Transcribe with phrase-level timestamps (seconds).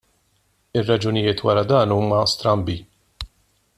[0.77, 2.77] Ir-raġunijiet wara dan huma strambi.